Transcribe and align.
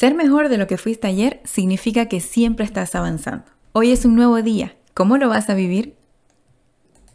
Ser 0.00 0.14
mejor 0.14 0.48
de 0.48 0.56
lo 0.56 0.66
que 0.66 0.78
fuiste 0.78 1.08
ayer 1.08 1.42
significa 1.44 2.06
que 2.06 2.20
siempre 2.20 2.64
estás 2.64 2.94
avanzando. 2.94 3.44
Hoy 3.72 3.92
es 3.92 4.06
un 4.06 4.16
nuevo 4.16 4.40
día. 4.40 4.74
¿Cómo 4.94 5.18
lo 5.18 5.28
vas 5.28 5.50
a 5.50 5.54
vivir? 5.54 5.99